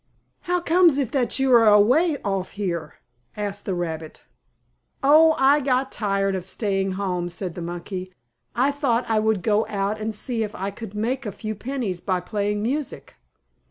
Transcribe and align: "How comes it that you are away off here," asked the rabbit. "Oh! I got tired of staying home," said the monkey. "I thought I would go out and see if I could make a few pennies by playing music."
"How 0.49 0.59
comes 0.61 0.97
it 0.97 1.11
that 1.11 1.37
you 1.37 1.53
are 1.53 1.67
away 1.67 2.17
off 2.23 2.53
here," 2.53 2.95
asked 3.37 3.65
the 3.65 3.75
rabbit. 3.75 4.23
"Oh! 5.03 5.35
I 5.37 5.59
got 5.59 5.91
tired 5.91 6.33
of 6.33 6.43
staying 6.43 6.93
home," 6.93 7.29
said 7.29 7.53
the 7.53 7.61
monkey. 7.61 8.11
"I 8.55 8.71
thought 8.71 9.05
I 9.07 9.19
would 9.19 9.43
go 9.43 9.67
out 9.67 9.99
and 9.99 10.15
see 10.15 10.41
if 10.41 10.55
I 10.55 10.71
could 10.71 10.95
make 10.95 11.27
a 11.27 11.31
few 11.31 11.53
pennies 11.53 12.01
by 12.01 12.19
playing 12.19 12.63
music." 12.63 13.17